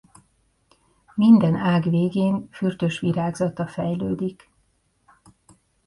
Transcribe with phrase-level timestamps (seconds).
[1.15, 4.49] Minden ág végén fürtös virágzata fejlődik.